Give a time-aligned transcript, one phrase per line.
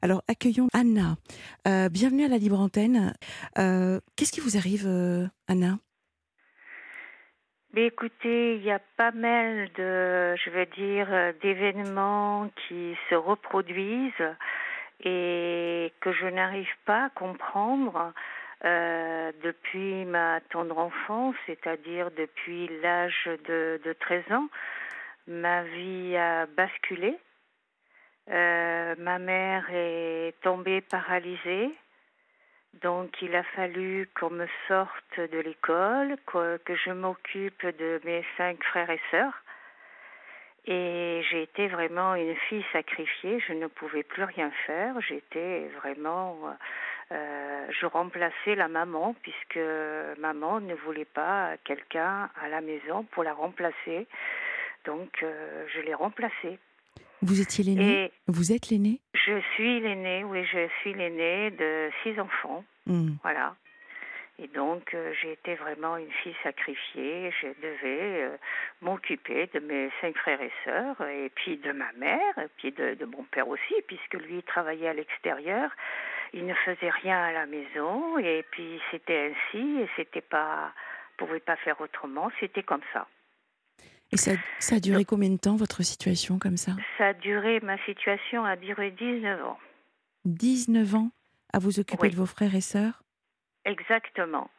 [0.00, 1.16] Alors, accueillons Anna.
[1.66, 3.14] Euh, bienvenue à la Libre Antenne.
[3.58, 5.78] Euh, Qu'est-ce qui vous arrive, euh, Anna?
[7.76, 11.08] Écoutez, il y a pas mal de, je veux dire,
[11.42, 14.12] d'événements qui se reproduisent
[15.04, 18.12] et que je n'arrive pas à comprendre
[18.64, 24.48] depuis ma tendre enfance, c'est-à-dire depuis l'âge de, de 13 ans.
[25.28, 27.16] Ma vie a basculé.
[28.30, 31.70] Euh, ma mère est tombée paralysée.
[32.82, 38.62] Donc il a fallu qu'on me sorte de l'école, que, je m'occupe de mes cinq
[38.64, 39.42] frères et sœurs.
[40.66, 46.36] Et j'ai été vraiment une fille sacrifiée, je ne pouvais plus rien faire, j'étais vraiment...
[47.10, 49.58] euh, je remplaçais la maman puisque
[50.18, 54.06] maman ne voulait pas quelqu'un à la maison pour la remplacer.
[54.84, 56.58] Donc euh, je l'ai remplacée.
[57.22, 58.12] Vous étiez l'aîné?
[58.26, 59.00] Vous êtes l'aîné?
[59.28, 62.64] je suis l'aînée, oui, je suis l'aînée de six enfants.
[62.86, 63.10] Hmm.
[63.22, 63.54] Voilà.
[64.40, 67.32] Et donc, euh, j'ai été vraiment une fille sacrifiée.
[67.42, 68.36] Je devais euh,
[68.80, 72.94] m'occuper de mes cinq frères et sœurs, et puis de ma mère, et puis de,
[72.94, 75.70] de mon père aussi, puisque lui il travaillait à l'extérieur.
[76.32, 80.72] Il ne faisait rien à la maison, et puis c'était ainsi, et c'était pas,
[81.16, 82.30] pouvait pas faire autrement.
[82.38, 83.08] C'était comme ça.
[84.12, 87.60] Et ça, ça a duré combien de temps, votre situation comme ça Ça a duré,
[87.60, 89.58] ma situation a duré 19 ans.
[90.24, 91.10] 19 ans
[91.52, 92.10] à vous occuper Oui.
[92.10, 93.02] de vos frères et sœurs
[93.64, 94.50] Exactement.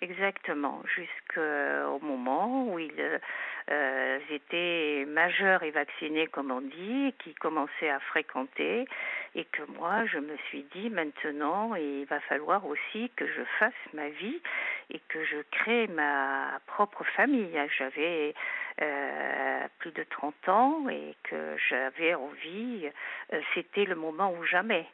[0.00, 0.82] Exactement.
[0.94, 3.20] Jusqu'au moment où ils
[3.70, 8.86] euh, étaient majeurs et vaccinés, comme on dit, qui commençaient à fréquenter,
[9.34, 13.74] et que moi, je me suis dit, maintenant, il va falloir aussi que je fasse
[13.92, 14.40] ma vie
[14.90, 17.58] et que je crée ma propre famille.
[17.76, 18.34] J'avais
[18.80, 22.88] euh, plus de 30 ans et que j'avais envie,
[23.32, 24.86] euh, c'était le moment ou jamais.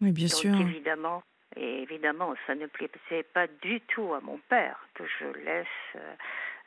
[0.00, 0.60] Oui, bien Donc sûr.
[0.60, 1.22] évidemment,
[1.56, 5.66] et évidemment, ça ne plaisait pas du tout à mon père que je laisse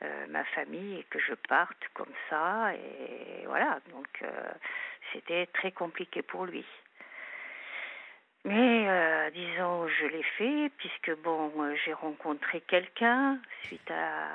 [0.03, 2.73] euh, ma famille et que je parte comme ça.
[2.75, 4.51] Et voilà, donc euh,
[5.11, 6.65] c'était très compliqué pour lui.
[8.45, 14.27] Mais euh, disons, je l'ai fait puisque bon, euh, j'ai rencontré quelqu'un suite à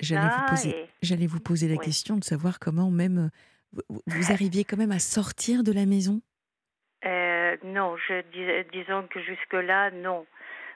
[0.00, 1.84] J'allais vous poser, et j'allais vous poser la Oui.
[1.84, 3.30] question de savoir comment même
[3.78, 6.22] euh, vous, arriviez quand même à sortir de la maison?
[7.04, 10.26] Euh, non, je dis, disons que jusque-là, non.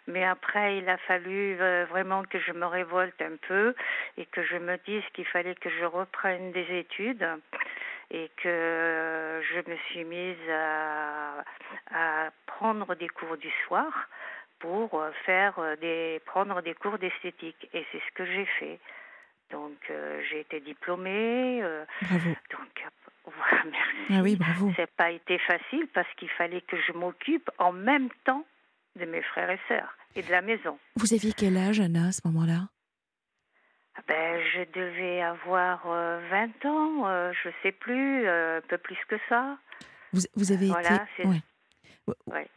[0.07, 3.75] Mais après, il a fallu euh, vraiment que je me révolte un peu
[4.17, 7.27] et que je me dise qu'il fallait que je reprenne des études
[8.11, 11.45] et que je me suis mise à,
[11.93, 13.93] à prendre des cours du soir
[14.59, 18.81] pour faire des prendre des cours d'esthétique et c'est ce que j'ai fait.
[19.51, 21.61] Donc euh, j'ai été diplômée.
[21.63, 22.31] euh, Bravo.
[22.51, 23.97] donc euh, voilà, merci.
[24.11, 24.73] Ah oui, bravo.
[24.77, 28.45] N'a pas été facile parce qu'il fallait que je m'occupe en même temps
[28.97, 30.79] de mes frères et sœurs et de la maison.
[30.97, 32.69] Vous aviez quel âge, Anna, à ce moment-là?
[34.07, 38.99] Ben, je devais avoir euh, 20 ans, euh, je sais plus, euh, un peu plus
[39.09, 39.59] que ça.
[40.13, 41.29] vous, vous avez Voilà, été.
[41.29, 41.43] ouais.
[42.27, 42.49] Ouais.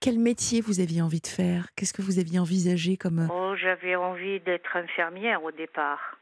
[0.00, 1.66] Quel métier vous aviez envie de faire?
[1.76, 3.28] Qu'est-ce que vous aviez envisagé comme.
[3.30, 6.16] Oh, j'avais envie d'être infirmière au départ.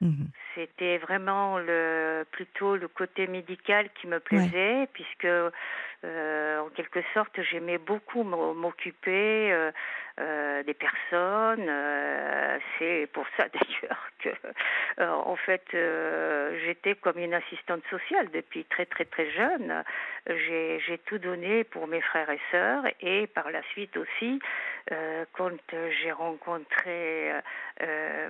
[0.00, 0.28] Mhm.
[0.54, 7.40] C'était vraiment le plutôt le côté médical qui me plaisait, puisque euh, en quelque sorte
[7.42, 9.70] j'aimais beaucoup m'o- m'occuper euh,
[10.20, 11.70] euh, des personnes.
[12.78, 14.30] C'est pour ça d'ailleurs que
[15.02, 15.64] en fait
[16.64, 19.82] j'étais comme une assistante sociale depuis très très très jeune.
[20.26, 24.40] J'ai tout donné pour mes frères et sœurs et par la suite aussi
[25.32, 25.50] quand
[26.02, 27.32] j'ai rencontré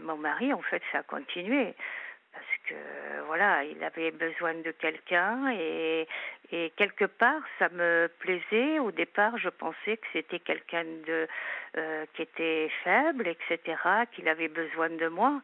[0.02, 1.74] mon mari, en fait, ça a continué.
[2.68, 2.74] Que
[3.26, 6.06] voilà, il avait besoin de quelqu'un et,
[6.52, 8.78] et quelque part, ça me plaisait.
[8.78, 11.26] Au départ, je pensais que c'était quelqu'un de
[11.76, 13.76] euh, qui était faible, etc.,
[14.12, 15.40] qu'il avait besoin de moi.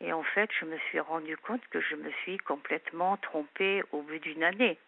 [0.00, 4.02] Et en fait, je me suis rendu compte que je me suis complètement trompée au
[4.02, 4.78] bout d'une année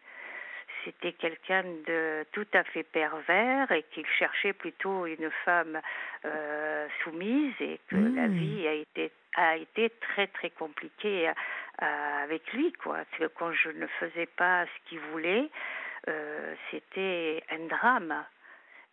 [0.85, 5.81] c'était quelqu'un de tout à fait pervers et qu'il cherchait plutôt une femme
[6.25, 8.17] euh, soumise et que Mmh.
[8.17, 11.31] la vie a été a été très très compliquée
[11.83, 12.99] euh, avec lui quoi.
[13.37, 15.49] Quand je ne faisais pas ce qu'il voulait,
[16.09, 18.25] euh, c'était un drame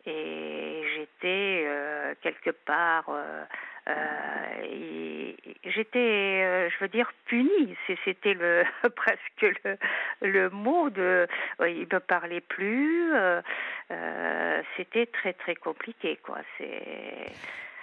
[0.04, 3.10] et j'étais euh, quelque part
[5.76, 8.64] j'étais euh, je veux dire punie c'était le
[8.96, 9.76] presque le,
[10.22, 11.26] le mot de
[11.60, 13.40] ouais, il me parlait plus euh,
[13.90, 17.32] euh, c'était très très compliqué quoi c'est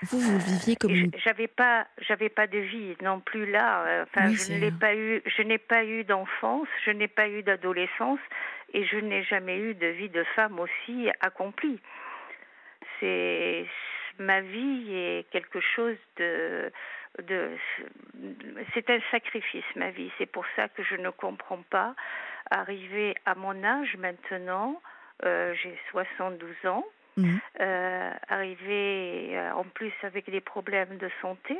[0.04, 1.12] Vous, vous viviez comme une...
[1.24, 3.86] J'avais pas, j'avais pas de vie non plus là.
[3.86, 7.42] Euh, enfin, je n'ai pas eu, je n'ai pas eu d'enfance, je n'ai pas eu
[7.42, 8.20] d'adolescence,
[8.74, 11.80] et je n'ai jamais eu de vie de femme aussi accomplie.
[13.00, 13.66] C'est
[14.20, 16.72] ma vie est quelque chose de,
[17.22, 17.52] de
[18.74, 20.12] c'est un sacrifice ma vie.
[20.18, 21.96] C'est pour ça que je ne comprends pas
[22.50, 24.82] arriver à mon âge maintenant.
[25.26, 26.86] Euh, j'ai 72 ans
[27.18, 27.40] Mhm.
[27.62, 31.60] Euh, arrivé euh, en plus avec des problèmes de santé.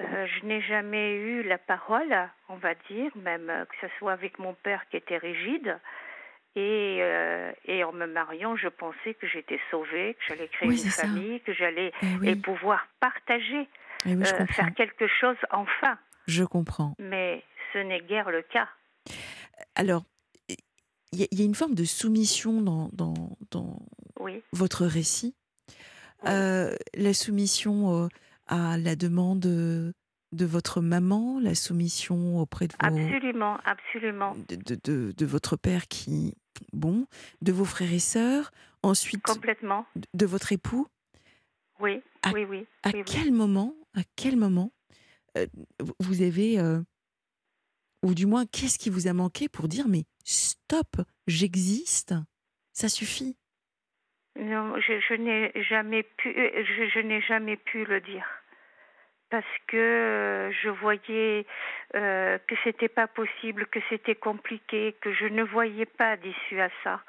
[0.00, 2.14] Euh, je n'ai jamais eu la parole,
[2.48, 5.78] on va dire, même que ce soit avec mon père qui était rigide.
[6.56, 7.00] Et,
[7.66, 11.52] et en me mariant, je pensais que j'étais sauvée, que j'allais créer une famille, que
[11.52, 13.68] j'allais eh et pouvoir partager,
[14.04, 15.96] eh faire quelque chose enfin.
[16.26, 16.94] Je comprends.
[16.98, 18.68] Mais ce n'est guère le cas.
[19.74, 20.04] Alors,
[21.12, 23.78] il y, a une forme de soumission dans, dans, dans
[24.52, 25.34] votre récit.
[26.26, 28.08] Euh, la soumission euh,
[28.46, 29.94] à la demande de
[30.32, 32.86] votre maman, la soumission auprès de vos...
[32.86, 34.36] Absolument, absolument.
[34.48, 36.34] De, de, de, votre père qui...
[36.72, 37.06] Bon,
[37.42, 38.50] de vos frères et sœurs,
[38.82, 39.22] ensuite...
[39.22, 39.86] Complètement.
[40.14, 40.86] De, votre époux
[41.78, 42.02] Oui,
[42.32, 42.66] oui, oui.
[42.82, 44.72] À quel moment, à quel moment
[45.36, 45.46] euh,
[45.98, 46.60] vous avez...
[48.02, 52.14] ou du moins, qu'est-ce qui vous a manqué pour dire, mais stop, j'existe,
[52.72, 53.36] ça suffit?
[54.38, 58.24] Non, je, n'ai jamais pu, euh, je, n'ai jamais pu le dire
[59.30, 61.46] parce que euh, je voyais
[61.94, 66.68] euh, que c'était pas possible, que c'était compliqué, que je ne voyais pas d'issue à
[66.84, 67.00] ça.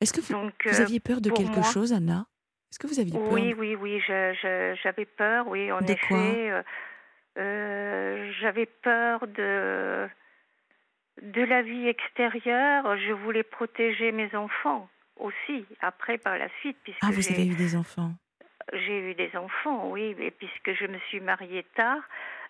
[0.00, 2.26] Est-ce que vous, vous, aviez peur de quelque chose, Anna?
[2.70, 3.32] Est-ce que vous aviez peur?
[3.32, 6.62] Oui, oui, oui, j'avais peur, oui, en effet.
[7.36, 10.08] j'avais peur de
[11.22, 16.78] de la vie extérieure, je voulais protéger mes enfants aussi, après par la suite.
[16.82, 18.14] Puisque ah, vous avez eu des enfants
[18.72, 22.02] J'ai eu des enfants, oui, puisque je me suis mariée tard.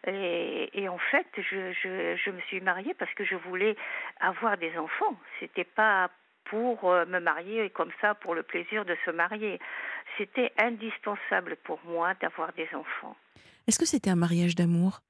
[0.06, 3.76] Et, en fait, je, je, me suis mariée parce que je voulais
[4.20, 5.14] avoir des enfants.
[5.38, 6.10] C'était pas
[6.44, 9.60] pour euh, me marier comme ça pour le plaisir de se marier.
[10.16, 13.16] C'était indispensable pour moi d'avoir des enfants.
[13.66, 15.00] Est-ce que c'était un mariage d'amour?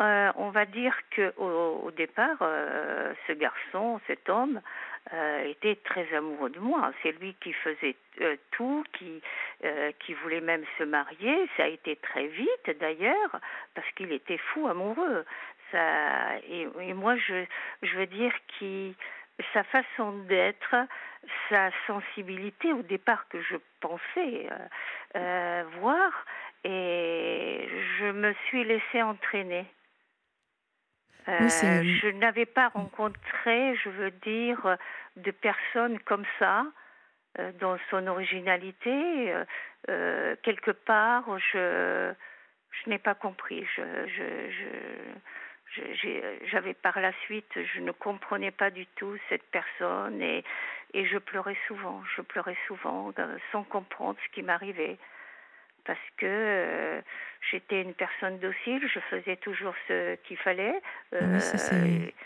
[0.00, 4.60] Euh, on va dire que au, départ, euh, ce garçon, cet homme,
[5.12, 6.92] euh, était très amoureux de moi.
[7.02, 7.96] C'est lui qui faisait
[8.52, 9.20] tout, qui
[10.00, 11.48] qui voulait même se marier.
[11.56, 13.40] Ça a été très vite d'ailleurs,
[13.74, 15.24] parce qu'il était fou amoureux.
[15.70, 17.44] Ça et, moi, je
[17.82, 18.94] je veux dire qu'il
[19.52, 20.74] sa façon d'être,
[21.48, 24.48] sa sensibilité au départ que je pensais
[25.80, 26.24] voir,
[26.64, 27.68] et
[27.98, 29.66] je me suis laissée entraîner.
[31.28, 34.76] Euh, je n'avais pas rencontré, je veux dire,
[35.16, 36.66] de personnes comme ça,
[37.38, 39.34] euh, dans son originalité.
[39.88, 42.12] Euh, quelque part, je,
[42.70, 43.64] je n'ai pas compris.
[43.76, 44.50] Je, je,
[45.94, 50.44] je, j'avais par la suite, je ne comprenais pas du tout cette personne et,
[50.92, 52.02] et je pleurais souvent.
[52.16, 53.12] Je pleurais souvent
[53.52, 54.98] sans comprendre ce qui m'arrivait
[55.84, 57.00] parce que euh,
[57.50, 60.80] j'étais une personne docile, je faisais toujours ce qu'il fallait.
[61.14, 61.38] Euh,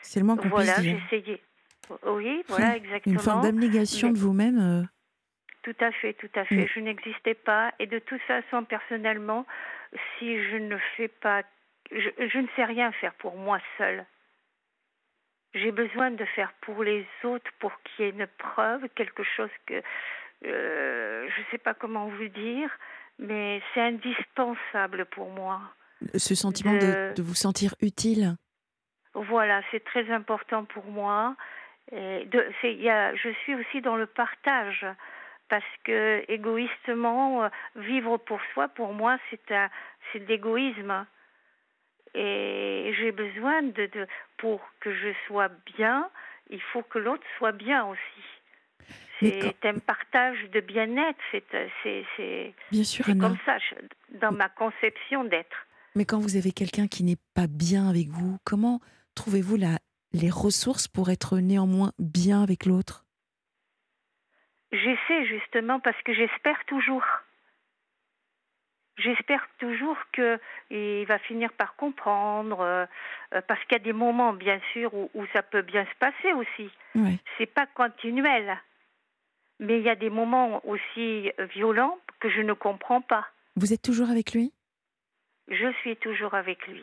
[0.02, 1.00] c'est le moins qu'on voilà, puisse dire.
[1.10, 1.40] j'essayais.
[2.04, 3.14] Oui, voilà, exactement.
[3.14, 4.58] Une forme d'abnégation de vous-même.
[4.58, 4.82] Euh.
[5.62, 6.64] Tout à fait, tout à fait.
[6.64, 6.68] Mm.
[6.74, 7.72] Je n'existais pas.
[7.78, 9.46] Et de toute façon, personnellement,
[10.18, 11.42] si je ne fais pas.
[11.92, 14.04] Je, je ne sais rien faire pour moi seule.
[15.54, 19.50] J'ai besoin de faire pour les autres, pour qu'il y ait une preuve, quelque chose
[19.66, 19.80] que.
[20.42, 22.70] je ne sais pas comment vous dire
[23.18, 25.60] mais c'est indispensable pour moi.
[26.14, 28.36] Ce sentiment de, de, vous sentir utile
[29.14, 31.36] Voilà, c'est très important pour moi.
[31.92, 34.86] Et de, y a, je suis aussi dans le partage
[35.48, 41.06] parce que égoïstement, euh, vivre pour soi, pour moi, c'est de l'égoïsme.
[42.14, 44.06] Et j'ai besoin de, de,
[44.38, 46.10] pour que je sois bien,
[46.50, 48.35] il faut que l'autre soit bien aussi.
[49.20, 51.18] C'est un partage de bien-être.
[51.82, 53.58] C'est Bien sûr, comme ça,
[54.20, 55.66] dans ma conception d'être.
[55.94, 58.80] Mais quand vous avez quelqu'un qui n'est pas bien avec vous, comment
[59.14, 59.56] trouvez-vous
[60.12, 63.04] les ressources pour être néanmoins bien avec l'autre?
[64.72, 67.04] J'essaie justement parce que j'espère toujours.
[68.98, 72.86] J'espère toujours qu'il va finir par comprendre, euh,
[73.46, 76.70] parce qu'il y a des moments, bien sûr, où, ça peut bien se passer aussi.
[76.94, 77.18] Ouais.
[77.36, 78.58] C'est pas continuel
[79.60, 83.26] mais il y a des moments aussi violents que je ne comprends pas.
[83.56, 84.52] Vous êtes toujours avec lui?
[85.48, 86.82] Je suis toujours avec lui.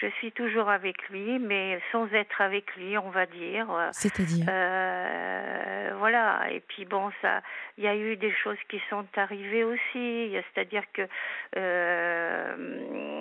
[0.00, 3.66] Je suis toujours avec lui, mais sans être avec lui, on va dire.
[3.92, 4.46] C'est-à-dire?
[4.48, 6.50] euh, Voilà.
[6.50, 7.42] Et puis bon, ça,
[7.78, 10.34] il y a eu des choses qui sont arrivées aussi.
[10.54, 11.02] C'est-à-dire que
[11.56, 13.11] euh,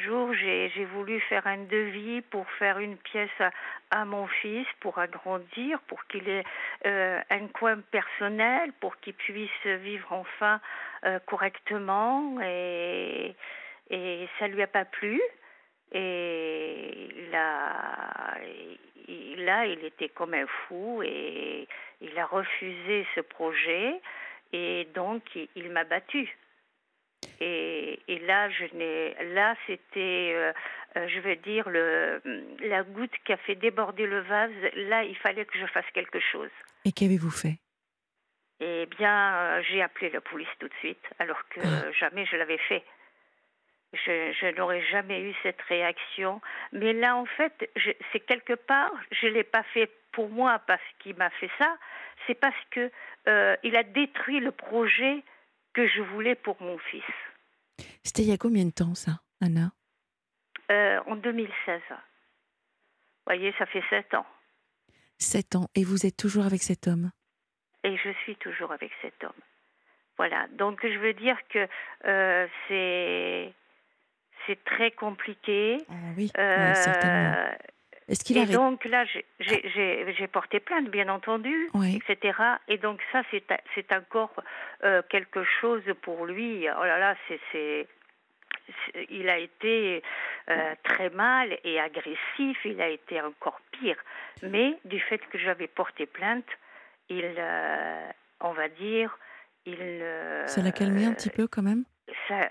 [0.00, 3.30] jour, j'ai voulu faire un devis pour faire une pièce
[3.90, 6.44] à, mon fils, pour agrandir, pour qu'il ait
[6.86, 10.60] euh, un coin personnel, pour qu'il puisse vivre enfin
[11.26, 12.38] correctement.
[12.42, 13.34] Et,
[13.90, 15.20] et ça lui a pas plu.
[15.92, 18.36] Et là,
[19.66, 21.66] il était comme un fou et
[22.00, 24.00] il a refusé ce projet
[24.52, 25.22] et donc
[25.56, 26.28] il, m'a battu.
[27.40, 30.52] Et, là, je n'ai, là, c'était, euh,
[30.96, 32.20] euh, je veux dire, le,
[32.60, 34.50] la goutte qui a fait déborder le vase.
[34.74, 36.50] Là, il fallait que je fasse quelque chose.
[36.84, 37.58] Et qu'avez-vous fait?
[38.60, 41.92] Eh bien, euh, j'ai appelé la police tout de suite, alors que ah.
[41.92, 42.82] jamais je l'avais fait.
[43.92, 46.42] Je, n'aurais jamais eu cette réaction.
[46.72, 47.70] Mais là, en fait,
[48.12, 51.74] c'est quelque part, je ne l'ai pas fait pour moi parce qu'il m'a fait ça,
[52.26, 52.90] c'est parce que
[53.62, 55.22] il a détruit le projet
[55.78, 57.04] que je voulais pour mon fils.
[58.02, 59.70] C'était il y a combien de temps, ça, Anna?
[60.72, 61.80] Euh, En 2016.
[61.88, 61.96] Vous
[63.26, 64.26] voyez, ça fait sept ans.
[65.18, 65.68] Sept ans.
[65.76, 67.12] Et vous êtes toujours avec cet homme?
[67.84, 69.40] Et je suis toujours avec cet homme.
[70.16, 70.48] Voilà.
[70.58, 71.68] Donc, je veux dire que
[72.06, 73.52] euh, c'est
[74.48, 75.78] c'est très compliqué.
[75.88, 77.52] Ah oui, euh, certainement.
[78.08, 79.04] Est-ce qu'il et donc là,
[79.38, 82.38] j'ai porté plainte, bien entendu, etc.
[82.66, 84.32] Et donc ça, c'est encore
[84.82, 86.66] euh, quelque chose pour lui.
[86.68, 87.14] Oh là là,
[87.52, 87.86] c'est
[89.10, 90.02] il a été
[90.50, 93.96] euh, très mal et agressif, il a été encore pire.
[94.42, 96.46] Mais du fait que j'avais porté plainte,
[97.08, 97.34] il,
[98.40, 99.18] on va dire,
[99.66, 100.02] il...
[100.46, 101.84] ça l'a calmé un petit peu quand même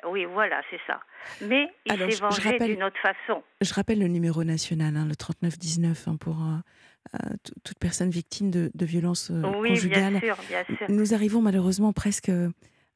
[0.10, 1.00] oui, voilà, c'est ça.
[1.42, 3.44] Mais il s'est vengé d'une autre façon.
[3.62, 8.52] Je rappelle le numéro national, hein, le 3919, hein, pour euh, euh, toute personne victime
[8.52, 10.20] de, de violences euh, oui, conjugales.
[10.20, 10.88] Bien sûr, bien sûr.
[10.90, 12.32] Nous arrivons malheureusement presque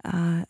[0.03, 0.43] à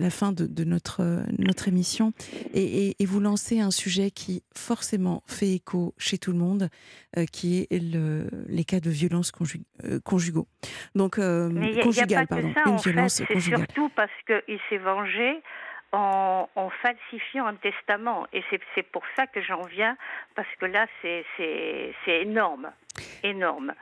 [0.00, 1.02] la fin de, notre,
[1.38, 2.12] notre émission
[2.54, 6.68] et, vous lancez un sujet qui forcément fait écho chez tout le monde,
[7.16, 9.32] euh, qui est le, les cas de violences
[9.84, 10.46] euh, conjugaux.
[10.94, 11.50] Donc, euh,
[11.82, 12.52] conjugales, pardon.
[12.54, 15.42] Ça, une violence C'est surtout parce qu'il s'est vengé
[15.92, 16.46] en,
[16.82, 18.26] falsifiant un testament.
[18.32, 18.42] Et
[18.74, 19.96] c'est pour ça que j'en viens,
[20.36, 22.70] parce que là, c'est énorme.
[23.24, 23.72] Énorme.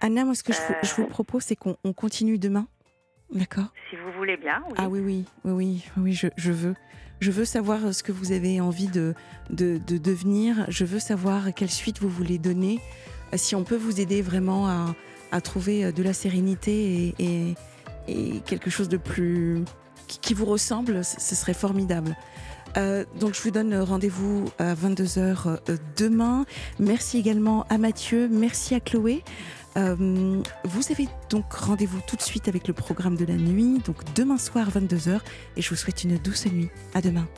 [0.00, 2.68] Anna, moi, ce que je, vous, je vous propose, c'est qu'on continue demain
[3.32, 3.66] D'accord.
[3.90, 4.62] Si vous voulez bien.
[4.68, 4.74] Oui.
[4.76, 6.74] Ah oui, oui, oui, oui, oui je, je, veux.
[7.20, 9.14] Je veux savoir ce que vous avez envie de,
[9.50, 10.64] de, de, devenir.
[10.68, 12.80] Je veux savoir quelle suite vous voulez donner.
[13.34, 14.94] Si on peut vous aider vraiment à,
[15.32, 17.54] à trouver de la sérénité et,
[18.08, 19.64] et, quelque chose de plus
[20.06, 22.16] qui, vous ressemble, ce serait formidable.
[22.76, 26.44] Euh, donc je vous donne rendez-vous à 22h euh, demain.
[26.78, 29.24] Merci également à Mathieu, merci à Chloé.
[29.78, 33.96] Euh, vous avez donc rendez-vous tout de suite avec le programme de la nuit, donc
[34.14, 35.20] demain soir 22h,
[35.56, 36.68] et je vous souhaite une douce nuit.
[36.94, 37.28] À demain.